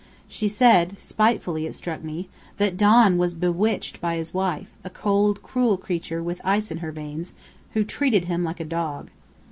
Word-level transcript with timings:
She 0.27 0.47
said 0.47 0.97
spitefully 0.99 1.67
it 1.67 1.75
struck 1.75 2.03
me 2.03 2.27
that 2.57 2.75
Don 2.75 3.19
was 3.19 3.35
bewitched 3.35 4.01
by 4.01 4.15
his 4.15 4.33
wife, 4.33 4.73
a 4.83 4.89
cold, 4.89 5.43
cruel 5.43 5.77
creature 5.77 6.23
with 6.23 6.41
ice 6.43 6.71
in 6.71 6.79
her 6.79 6.91
veins, 6.91 7.35
who 7.75 7.83
treated 7.83 8.25
him 8.25 8.43
like 8.43 8.59
a 8.59 8.65
dog." 8.65 9.11